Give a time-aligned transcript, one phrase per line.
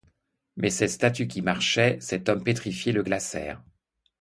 [0.57, 3.61] Mais cette statue qui marchait, cet homme pétrifié le glacèrent.